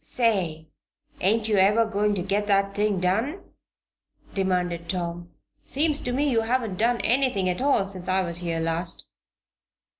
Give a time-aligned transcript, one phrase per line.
[0.03, 0.71] "Say!
[1.19, 3.39] ain't you ever going to get that thing done?"
[4.33, 5.29] demanded Tom.
[5.63, 9.07] "Seems to me you haven't done anything at all since I was here last."